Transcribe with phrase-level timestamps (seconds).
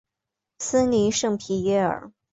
[0.57, 2.11] 森林圣皮耶尔。